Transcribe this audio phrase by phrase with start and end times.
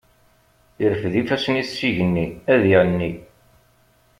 [0.83, 3.11] Irfed ifassen-is s igenni, ad iεenni.